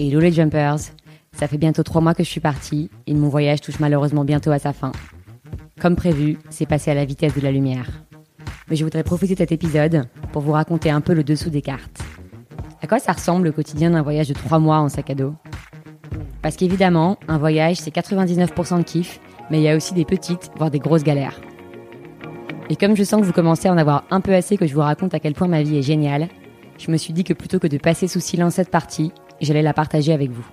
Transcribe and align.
Hello 0.00 0.20
les 0.20 0.32
jumpers, 0.32 0.78
ça 1.32 1.46
fait 1.46 1.58
bientôt 1.58 1.82
trois 1.82 2.00
mois 2.00 2.14
que 2.14 2.24
je 2.24 2.28
suis 2.28 2.40
partie 2.40 2.90
et 3.06 3.14
mon 3.14 3.28
voyage 3.28 3.60
touche 3.60 3.78
malheureusement 3.78 4.24
bientôt 4.24 4.50
à 4.50 4.58
sa 4.58 4.72
fin. 4.72 4.90
Comme 5.80 5.94
prévu, 5.94 6.38
c'est 6.50 6.66
passé 6.66 6.90
à 6.90 6.94
la 6.94 7.04
vitesse 7.04 7.34
de 7.34 7.40
la 7.40 7.52
lumière. 7.52 8.02
Mais 8.68 8.74
je 8.74 8.82
voudrais 8.84 9.04
profiter 9.04 9.34
de 9.34 9.38
cet 9.38 9.52
épisode 9.52 10.08
pour 10.32 10.42
vous 10.42 10.52
raconter 10.52 10.90
un 10.90 11.00
peu 11.00 11.14
le 11.14 11.22
dessous 11.22 11.50
des 11.50 11.62
cartes. 11.62 12.00
À 12.82 12.86
quoi 12.86 12.98
ça 12.98 13.12
ressemble 13.12 13.44
le 13.44 13.52
quotidien 13.52 13.90
d'un 13.90 14.02
voyage 14.02 14.28
de 14.28 14.34
trois 14.34 14.58
mois 14.58 14.78
en 14.78 14.88
sac 14.88 15.10
à 15.10 15.14
dos? 15.14 15.34
Parce 16.48 16.56
qu'évidemment, 16.56 17.18
un 17.28 17.36
voyage 17.36 17.76
c'est 17.76 17.94
99% 17.94 18.78
de 18.78 18.82
kiff, 18.82 19.20
mais 19.50 19.58
il 19.60 19.64
y 19.64 19.68
a 19.68 19.76
aussi 19.76 19.92
des 19.92 20.06
petites, 20.06 20.50
voire 20.56 20.70
des 20.70 20.78
grosses 20.78 21.04
galères. 21.04 21.38
Et 22.70 22.76
comme 22.76 22.96
je 22.96 23.04
sens 23.04 23.20
que 23.20 23.26
vous 23.26 23.34
commencez 23.34 23.68
à 23.68 23.72
en 23.74 23.76
avoir 23.76 24.04
un 24.10 24.22
peu 24.22 24.32
assez 24.32 24.56
que 24.56 24.66
je 24.66 24.72
vous 24.72 24.80
raconte 24.80 25.12
à 25.12 25.20
quel 25.20 25.34
point 25.34 25.46
ma 25.46 25.62
vie 25.62 25.76
est 25.76 25.82
géniale, 25.82 26.28
je 26.78 26.90
me 26.90 26.96
suis 26.96 27.12
dit 27.12 27.22
que 27.22 27.34
plutôt 27.34 27.58
que 27.58 27.66
de 27.66 27.76
passer 27.76 28.08
sous 28.08 28.20
silence 28.20 28.54
cette 28.54 28.70
partie, 28.70 29.12
j'allais 29.42 29.60
la 29.60 29.74
partager 29.74 30.10
avec 30.14 30.30
vous. 30.30 30.46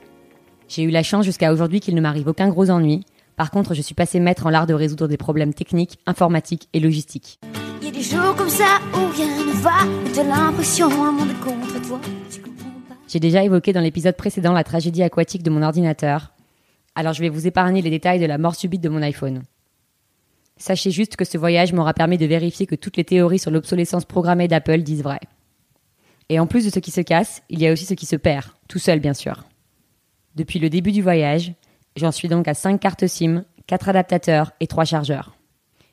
J'ai 0.68 0.84
eu 0.84 0.90
la 0.90 1.02
chance 1.02 1.24
jusqu'à 1.24 1.54
aujourd'hui 1.54 1.80
qu'il 1.80 1.96
ne 1.96 2.02
m'arrive 2.02 2.28
aucun 2.28 2.50
gros 2.50 2.70
ennui. 2.70 3.06
Par 3.38 3.50
contre, 3.50 3.74
je 3.74 3.82
suis 3.82 3.96
passé 3.96 4.20
maître 4.20 4.48
en 4.48 4.50
l'art 4.50 4.68
de 4.68 4.74
résoudre 4.74 5.08
des 5.08 5.16
problèmes 5.16 5.54
techniques, 5.54 6.00
informatiques 6.08 6.68
et 6.74 6.82
logistiques. 6.82 7.40
Il 7.82 7.86
y 7.86 7.90
a 7.90 7.94
des 7.94 8.02
jours 8.02 8.36
comme 8.36 8.50
ça 8.50 8.82
où 8.96 9.16
rien 9.16 9.28
ne 9.28 9.62
va, 9.62 10.26
l'impression 10.26 10.90
monde 10.90 11.32
contre 11.42 11.88
toi. 11.88 12.02
J'ai 13.16 13.22
déjà 13.22 13.46
évoqué 13.46 13.72
dans 13.72 13.80
l'épisode 13.80 14.18
précédent 14.18 14.52
la 14.52 14.66
tragédie 14.66 15.02
aquatique 15.02 15.42
de 15.42 15.50
mon 15.50 15.62
ordinateur. 15.62 16.34
Alors 16.96 17.14
je 17.14 17.22
vais 17.22 17.30
vous 17.30 17.48
épargner 17.48 17.82
les 17.82 17.90
détails 17.90 18.20
de 18.20 18.26
la 18.26 18.38
mort 18.38 18.56
subite 18.56 18.82
de 18.82 18.90
mon 18.90 19.02
iPhone. 19.02 19.44
Sachez 20.58 20.92
juste 20.92 21.16
que 21.16 21.24
ce 21.24 21.38
voyage 21.38 21.72
m'aura 21.72 21.94
permis 21.94 22.18
de 22.18 22.26
vérifier 22.26 22.66
que 22.66 22.76
toutes 22.76 22.98
les 22.98 23.06
théories 23.06 23.40
sur 23.40 23.52
l'obsolescence 23.52 24.04
programmée 24.04 24.50
d'Apple 24.50 24.82
disent 24.82 25.02
vrai. 25.02 25.22
Et 26.28 26.42
en 26.42 26.46
plus 26.46 26.66
de 26.66 26.70
ce 26.70 26.80
qui 26.80 26.92
se 26.92 27.00
casse, 27.00 27.42
il 27.48 27.62
y 27.62 27.68
a 27.70 27.72
aussi 27.72 27.86
ce 27.86 27.94
qui 27.94 28.06
se 28.06 28.18
perd, 28.18 28.48
tout 28.68 28.80
seul 28.80 29.00
bien 29.00 29.14
sûr. 29.14 29.46
Depuis 30.36 30.60
le 30.60 30.70
début 30.70 30.92
du 30.92 31.02
voyage, 31.02 31.54
j'en 31.96 32.12
suis 32.12 32.28
donc 32.28 32.50
à 32.50 32.54
5 32.54 32.82
cartes 32.82 33.08
SIM, 33.08 33.46
4 33.68 33.88
adaptateurs 33.88 34.52
et 34.60 34.68
3 34.68 34.84
chargeurs. 34.84 35.38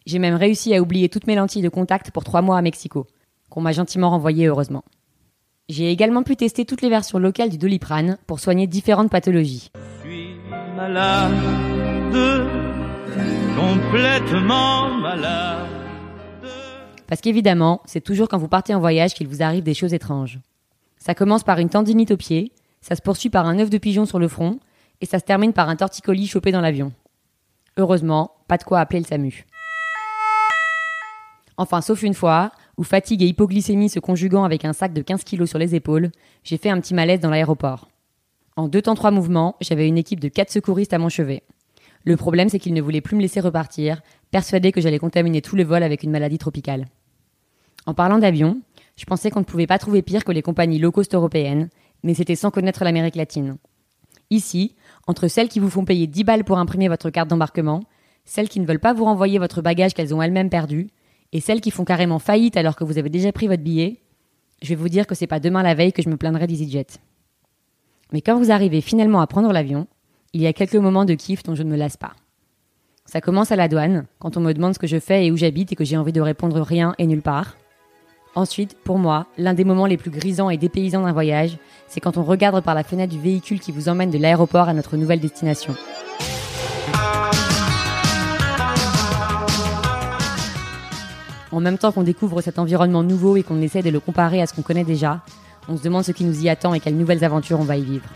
J'ai 0.07 0.19
même 0.19 0.35
réussi 0.35 0.75
à 0.75 0.83
oublier 0.83 1.09
toutes 1.09 1.29
mes 1.29 1.37
lentilles 1.37 1.63
de 1.63 1.69
contact 1.69 2.11
pour 2.11 2.25
3 2.25 2.43
mois 2.43 2.59
à 2.59 2.63
Mexico, 2.63 3.07
qu'on 3.49 3.61
m'a 3.61 3.71
gentiment 3.71 4.11
renvoyées 4.11 4.47
heureusement. 4.47 4.83
J'ai 5.69 5.91
également 5.91 6.23
pu 6.23 6.37
tester 6.37 6.65
toutes 6.65 6.83
les 6.83 6.89
versions 6.89 7.19
locales 7.19 7.49
du 7.49 7.57
Doliprane 7.57 8.19
pour 8.27 8.41
soigner 8.41 8.67
différentes 8.67 9.11
pathologies. 9.11 9.71
Je 9.75 10.09
suis 10.09 10.37
malade, 10.77 11.33
complètement 13.57 14.89
malade. 14.99 15.69
Parce 17.07 17.21
qu'évidemment, 17.21 17.81
c'est 17.85 18.01
toujours 18.01 18.29
quand 18.29 18.39
vous 18.39 18.49
partez 18.49 18.75
en 18.75 18.81
voyage 18.81 19.15
qu'il 19.15 19.29
vous 19.29 19.43
arrive 19.43 19.63
des 19.63 19.75
choses 19.75 19.95
étranges. 19.95 20.41
Ça 20.99 21.15
commence 21.15 21.45
par 21.45 21.59
une 21.59 21.69
tendinite 21.69 22.11
au 22.11 22.17
pied, 22.17 22.53
ça 22.81 22.97
se 22.97 23.03
poursuit 23.03 23.31
par 23.31 23.47
un 23.47 23.59
œuf 23.59 23.71
de 23.71 23.79
pigeon 23.79 24.05
sur 24.05 24.19
le 24.19 24.29
front, 24.29 24.59
et 25.01 25.07
ça 25.07 25.19
se 25.19 25.25
termine 25.25 25.53
par 25.53 25.69
un 25.69 25.77
torticolis 25.77 26.27
chopé 26.27 26.51
dans 26.53 26.61
l'avion. 26.61 26.93
Heureusement, 27.77 28.33
pas 28.49 28.57
de 28.57 28.65
quoi 28.65 28.81
appeler 28.81 29.01
le 29.01 29.07
SAMU. 29.07 29.47
Enfin, 31.57 31.81
sauf 31.81 32.03
une 32.03 32.15
fois, 32.15 32.51
où 32.79 32.85
fatigue 32.85 33.23
et 33.23 33.27
hypoglycémie 33.27 33.89
se 33.89 34.01
conjuguant 34.01 34.45
avec 34.45 34.65
un 34.65 34.73
sac 34.73 34.93
de 34.93 35.03
15 35.03 35.25
kilos 35.25 35.49
sur 35.49 35.59
les 35.59 35.75
épaules, 35.75 36.11
j'ai 36.45 36.57
fait 36.57 36.71
un 36.71 36.81
petit 36.81 36.95
malaise 36.95 37.21
dans 37.21 37.31
l'aéroport. 37.31 37.89
En 38.57 38.69
deux 38.69 38.83
temps 38.83 38.95
trois 38.95 39.11
mouvements, 39.11 39.57
j'avais 39.61 39.89
une 39.89 39.99
équipe 39.99 40.21
de 40.21 40.29
quatre 40.29 40.51
secouristes 40.51 40.93
à 40.93 40.99
mon 40.99 41.09
chevet. 41.09 41.43
Le 42.05 42.17
problème, 42.17 42.49
c'est 42.49 42.59
qu'ils 42.59 42.75
ne 42.75 42.83
voulaient 42.83 43.01
plus 43.01 43.17
me 43.17 43.23
laisser 43.23 43.41
repartir, 43.41 44.03
persuadés 44.31 44.73
que 44.73 44.81
j'allais 44.81 44.99
contaminer 44.99 45.41
tout 45.41 45.57
le 45.57 45.65
vol 45.65 45.83
avec 45.83 46.03
une 46.03 46.11
maladie 46.11 46.39
tropicale. 46.39 46.87
En 47.87 47.95
parlant 47.95 48.19
d'avion, 48.19 48.61
je 48.97 49.05
pensais 49.05 49.31
qu'on 49.31 49.41
ne 49.41 49.45
pouvait 49.45 49.67
pas 49.67 49.79
trouver 49.79 50.03
pire 50.03 50.25
que 50.25 50.33
les 50.33 50.43
compagnies 50.43 50.79
low 50.79 50.93
cost 50.93 51.15
européennes, 51.15 51.69
mais 52.03 52.15
c'était 52.15 52.37
sans 52.37 52.51
connaître 52.51 52.85
l'Amérique 52.85 53.17
latine. 53.17 53.57
Ici, 54.31 54.75
entre 55.07 55.29
celles 55.29 55.49
qui 55.49 55.61
vous 55.61 55.71
font 55.71 55.85
payer 55.85 56.07
10 56.07 56.25
balles 56.25 56.45
pour 56.45 56.59
imprimer 56.59 56.89
votre 56.89 57.11
carte 57.11 57.29
d'embarquement, 57.29 57.83
celles 58.25 58.49
qui 58.49 58.61
ne 58.61 58.67
veulent 58.67 58.81
pas 58.81 58.93
vous 58.93 59.05
renvoyer 59.05 59.39
votre 59.39 59.63
bagage 59.63 59.95
qu'elles 59.95 60.15
ont 60.15 60.23
elles-mêmes 60.23 60.51
perdu, 60.51 60.89
et 61.33 61.41
celles 61.41 61.61
qui 61.61 61.71
font 61.71 61.85
carrément 61.85 62.19
faillite 62.19 62.57
alors 62.57 62.77
que 62.77 62.85
vous 62.85 62.99
avez 62.99 63.11
déjà 63.11 63.33
pris 63.33 63.49
votre 63.49 63.63
billet, 63.63 64.01
je 64.61 64.69
vais 64.69 64.75
vous 64.75 64.89
dire 64.89 65.07
que 65.07 65.15
c'est 65.15 65.27
pas 65.27 65.41
demain 65.41 65.63
la 65.63 65.75
veille 65.75 65.93
que 65.93 66.03
je 66.03 66.09
me 66.09 66.17
plaindrai 66.17 66.47
d'EasyJet. 66.47 66.87
Mais 68.13 68.21
quand 68.21 68.39
vous 68.39 68.53
arrivez 68.53 68.81
finalement 68.81 69.21
à 69.21 69.27
prendre 69.27 69.53
l'avion, 69.53 69.87
il 70.33 70.43
y 70.43 70.47
a 70.47 70.53
quelques 70.53 70.77
moments 70.77 71.05
de 71.05 71.15
kiff 71.15 71.43
dont 71.43 71.55
je 71.55 71.63
ne 71.63 71.71
me 71.71 71.77
lasse 71.77 71.97
pas. 71.97 72.13
Ça 73.07 73.21
commence 73.21 73.51
à 73.51 73.57
la 73.57 73.69
douane, 73.69 74.07
quand 74.19 74.37
on 74.37 74.41
me 74.41 74.53
demande 74.53 74.75
ce 74.75 74.79
que 74.79 74.87
je 74.87 75.01
fais 75.01 75.27
et 75.27 75.33
où 75.33 75.37
j'habite 75.37 75.73
et 75.73 75.77
que 75.77 75.85
j'ai 75.85 75.97
envie 75.97 76.13
de 76.13 76.21
répondre 76.21 76.61
rien 76.61 76.95
et 76.99 77.07
nulle 77.07 77.23
part. 77.23 77.57
Ensuite, 78.35 78.77
pour 78.85 78.99
moi, 78.99 79.27
l'un 79.37 79.53
des 79.53 79.65
moments 79.65 79.87
les 79.87 79.99
plus 79.99 80.11
grisants 80.11 80.49
et 80.49 80.57
dépaysants 80.57 81.03
d'un 81.03 81.13
voyage, 81.13 81.59
c'est 81.89 82.01
quand 82.01 82.17
on 82.17 82.23
regarde 82.23 82.63
par 82.63 82.75
la 82.75 82.85
fenêtre 82.85 83.13
du 83.13 83.21
véhicule 83.21 83.61
qui 83.61 83.73
vous 83.73 83.89
emmène 83.89 84.11
de 84.11 84.19
l'aéroport 84.19 84.69
à 84.69 84.75
notre 84.75 84.97
nouvelle 84.97 85.21
destination. 85.21 85.75
En 91.53 91.61
même 91.61 91.77
temps 91.77 91.93
qu'on 91.93 92.03
découvre 92.03 92.41
cet 92.41 92.59
environnement 92.59 93.03
nouveau 93.03 93.37
et 93.37 93.43
qu'on 93.43 93.61
essaie 93.61 93.83
de 93.83 93.91
le 93.91 94.01
comparer 94.01 94.41
à 94.41 94.47
ce 94.47 94.55
qu'on 94.55 94.63
connaît 94.63 94.85
déjà, 94.85 95.21
on 95.69 95.77
se 95.77 95.83
demande 95.83 96.03
ce 96.03 96.13
qui 96.13 96.25
nous 96.25 96.43
y 96.43 96.49
attend 96.49 96.73
et 96.73 96.81
quelles 96.81 96.97
nouvelles 96.97 97.25
aventures 97.25 97.61
on 97.61 97.65
va 97.65 97.77
y 97.77 97.83
vivre. 97.83 98.07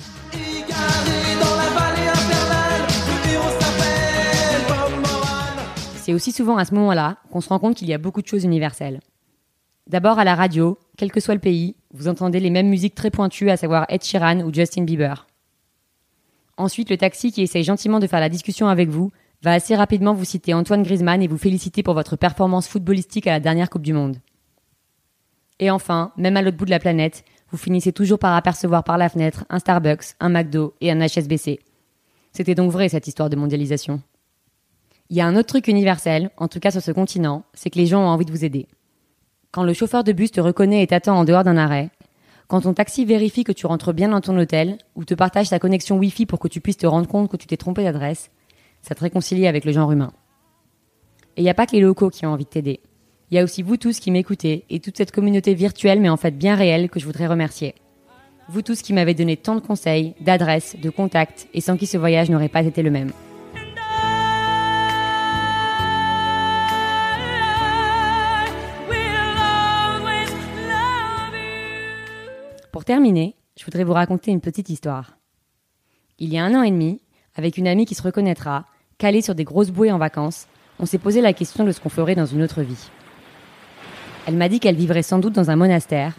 C'est 5.97 6.14
aussi 6.14 6.32
souvent 6.32 6.56
à 6.56 6.64
ce 6.64 6.74
moment-là 6.74 7.19
qu'on 7.30 7.42
se 7.42 7.50
rend 7.50 7.58
compte 7.58 7.76
qu'il 7.76 7.88
y 7.88 7.94
a 7.94 7.98
beaucoup 7.98 8.22
de 8.22 8.26
choses 8.26 8.44
universelles. 8.44 9.00
D'abord 9.86 10.18
à 10.18 10.24
la 10.24 10.34
radio, 10.34 10.78
quel 10.97 11.12
que 11.12 11.20
soit 11.20 11.34
le 11.34 11.41
pays, 11.41 11.76
vous 11.92 12.08
entendez 12.08 12.41
les 12.41 12.50
mêmes 12.50 12.68
musiques 12.68 12.94
très 12.94 13.10
pointues, 13.10 13.50
à 13.50 13.56
savoir 13.58 13.84
Ed 13.91 14.03
Sheeran 14.03 14.41
ou 14.41 14.54
Justin 14.54 14.84
Bieber. 14.84 15.26
Ensuite, 16.56 16.88
le 16.88 16.97
taxi 16.97 17.32
qui 17.32 17.42
essaye 17.42 17.64
gentiment 17.64 18.00
de 18.00 18.06
faire 18.06 18.20
la 18.20 18.30
discussion 18.30 18.68
avec 18.68 18.88
vous 18.88 19.10
va 19.42 19.52
assez 19.52 19.76
rapidement 19.76 20.14
vous 20.14 20.24
citer 20.24 20.54
Antoine 20.54 20.82
Griezmann 20.82 21.22
et 21.22 21.28
vous 21.28 21.38
féliciter 21.38 21.82
pour 21.82 21.94
votre 21.94 22.16
performance 22.16 22.69
footballistique 22.69 23.26
à 23.26 23.32
la 23.32 23.41
dernière 23.41 23.70
Coupe 23.70 23.82
du 23.82 23.92
Monde. 23.92 24.16
Et 25.58 25.70
enfin, 25.70 26.12
même 26.16 26.36
à 26.36 26.42
l'autre 26.42 26.56
bout 26.56 26.64
de 26.64 26.70
la 26.70 26.78
planète, 26.78 27.24
vous 27.50 27.56
finissez 27.56 27.92
toujours 27.92 28.19
par 28.19 28.34
apercevoir 28.34 28.84
par 28.84 28.98
la 28.98 29.08
fenêtre 29.08 29.44
un 29.48 29.58
Starbucks, 29.58 30.14
un 30.20 30.28
McDo 30.28 30.74
et 30.80 30.91
un 30.91 31.00
HSBC. 31.00 31.60
C'était 32.32 32.54
donc 32.54 32.70
vrai 32.70 32.88
cette 32.88 33.06
histoire 33.06 33.30
de 33.30 33.36
mondialisation. 33.36 34.02
Il 35.08 35.16
y 35.16 35.20
a 35.20 35.26
un 35.26 35.36
autre 35.36 35.48
truc 35.48 35.68
universel, 35.68 36.30
en 36.36 36.48
tout 36.48 36.58
cas 36.58 36.72
sur 36.72 36.82
ce 36.82 36.91
continent, 36.91 37.44
c'est 37.54 37.70
que 37.70 37.78
les 37.78 37.86
gens 37.86 38.03
ont 38.03 38.08
envie 38.08 38.24
de 38.24 38.32
vous 38.32 38.44
aider. 38.44 38.66
Quand 39.53 39.62
le 39.62 39.72
chauffeur 39.72 40.04
de 40.04 40.12
bus 40.12 40.32
te 40.32 40.41
reconnaît 40.41 40.82
et 40.82 40.86
t'attend 40.88 41.16
en 41.16 41.24
dehors 41.24 41.44
d'un 41.44 41.56
arrêt, 41.56 41.91
quand 42.48 42.60
ton 42.60 42.74
taxi 42.74 43.04
vérifie 43.04 43.44
que 43.44 43.53
tu 43.53 43.66
rentres 43.66 43.92
bien 43.92 44.08
dans 44.08 44.20
ton 44.20 44.36
hôtel, 44.38 44.78
ou 44.94 45.04
te 45.04 45.14
partage 45.14 45.47
sa 45.47 45.58
connexion 45.58 45.97
Wi-Fi 45.97 46.26
pour 46.26 46.38
que 46.38 46.48
tu 46.48 46.60
puisses 46.60 46.76
te 46.76 46.86
rendre 46.86 47.08
compte 47.08 47.30
que 47.30 47.36
tu 47.36 47.47
t'es 47.47 47.56
trompé 47.56 47.84
d'adresse, 47.84 48.30
ça 48.86 48.94
te 48.94 49.00
réconcilie 49.00 49.48
avec 49.48 49.64
le 49.64 49.72
genre 49.72 49.91
humain. 49.91 50.12
Et 51.36 51.41
il 51.41 51.42
n'y 51.42 51.50
a 51.50 51.54
pas 51.54 51.66
que 51.66 51.72
les 51.72 51.80
locaux 51.80 52.08
qui 52.08 52.24
ont 52.24 52.30
envie 52.30 52.44
de 52.44 52.50
t'aider. 52.50 52.78
Il 53.30 53.34
y 53.34 53.41
a 53.41 53.42
aussi 53.42 53.62
vous 53.62 53.76
tous 53.76 53.98
qui 53.98 54.12
m'écoutez 54.12 54.64
et 54.70 54.78
toute 54.78 54.97
cette 54.97 55.10
communauté 55.10 55.54
virtuelle 55.54 56.00
mais 56.00 56.08
en 56.08 56.16
fait 56.16 56.38
bien 56.38 56.54
réelle 56.54 56.88
que 56.88 57.00
je 57.00 57.04
voudrais 57.04 57.26
remercier. 57.26 57.74
Vous 58.48 58.62
tous 58.62 58.82
qui 58.82 58.92
m'avez 58.92 59.14
donné 59.14 59.36
tant 59.36 59.56
de 59.56 59.60
conseils, 59.60 60.14
d'adresses, 60.20 60.76
de 60.80 60.88
contacts 60.88 61.48
et 61.52 61.60
sans 61.60 61.76
qui 61.76 61.86
ce 61.88 61.98
voyage 61.98 62.30
n'aurait 62.30 62.48
pas 62.48 62.62
été 62.62 62.80
le 62.84 62.92
même. 62.92 63.10
Pour 72.70 72.84
terminer, 72.84 73.34
je 73.58 73.64
voudrais 73.64 73.82
vous 73.82 73.94
raconter 73.94 74.30
une 74.30 74.41
petite 74.41 74.68
histoire. 74.68 75.18
Il 76.20 76.32
y 76.32 76.38
a 76.38 76.44
un 76.44 76.54
an 76.54 76.62
et 76.62 76.70
demi, 76.70 77.00
avec 77.34 77.58
une 77.58 77.66
amie 77.66 77.84
qui 77.84 77.97
se 77.97 78.03
reconnaîtra, 78.03 78.66
calée 78.98 79.20
sur 79.20 79.34
des 79.34 79.44
grosses 79.44 79.70
bouées 79.70 79.92
en 79.92 79.98
vacances, 79.98 80.46
on 80.78 80.86
s'est 80.86 80.98
posé 80.98 81.20
la 81.20 81.34
question 81.34 81.64
de 81.64 81.72
ce 81.72 81.80
qu'on 81.80 81.91
ferait 81.91 82.15
dans 82.15 82.24
une 82.24 82.42
autre 82.42 82.62
vie. 82.62 82.88
Elle 84.26 84.36
m'a 84.36 84.48
dit 84.48 84.59
qu'elle 84.59 84.74
vivrait 84.74 85.03
sans 85.03 85.18
doute 85.18 85.34
dans 85.34 85.50
un 85.50 85.56
monastère, 85.56 86.15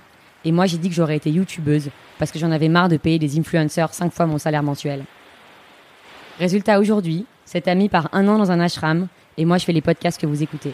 et 0.46 0.52
moi 0.52 0.68
j'ai 0.68 0.78
dit 0.78 0.90
que 0.90 0.96
j'aurais 0.96 1.18
été 1.18 1.32
youtubeuse, 1.32 1.90
parce 2.20 2.32
que 2.32 2.38
j'en 2.38 2.52
avais 2.52 2.70
marre 2.70 2.90
de 2.90 2.98
payer 2.98 3.18
des 3.18 3.40
influenceurs 3.40 3.94
cinq 3.94 4.14
fois 4.14 4.28
mon 4.28 4.38
salaire 4.38 4.64
mensuel. 4.64 5.06
Résultat 6.40 6.80
aujourd'hui, 6.80 7.26
cette 7.46 7.68
amie 7.68 7.90
part 7.90 8.10
un 8.12 8.28
an 8.28 8.38
dans 8.38 8.52
un 8.52 8.60
ashram, 8.60 9.08
et 9.38 9.46
moi 9.46 9.58
je 9.58 9.66
fais 9.66 9.74
les 9.74 9.82
podcasts 9.82 10.22
que 10.22 10.28
vous 10.28 10.44
écoutez. 10.44 10.74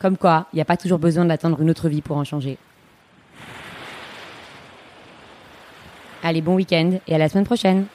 Comme 0.00 0.16
quoi, 0.16 0.46
il 0.54 0.56
n'y 0.56 0.62
a 0.62 0.66
pas 0.66 0.78
toujours 0.78 0.98
besoin 0.98 1.26
d'attendre 1.26 1.60
une 1.60 1.68
autre 1.68 1.90
vie 1.90 2.00
pour 2.00 2.16
en 2.16 2.24
changer. 2.24 2.56
Allez, 6.22 6.40
bon 6.40 6.54
week-end 6.54 6.98
et 7.06 7.14
à 7.14 7.18
la 7.18 7.28
semaine 7.28 7.44
prochaine 7.44 7.86